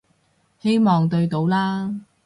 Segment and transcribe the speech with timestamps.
[0.57, 1.95] 希望對到啦